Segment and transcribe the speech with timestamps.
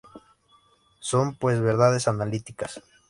[0.99, 2.81] Son pues verdades analíticas.